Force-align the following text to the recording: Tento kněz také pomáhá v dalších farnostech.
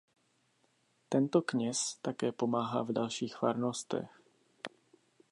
Tento 1.09 1.41
kněz 1.41 1.99
také 2.01 2.31
pomáhá 2.31 2.83
v 2.83 2.91
dalších 2.91 3.37
farnostech. 3.37 4.21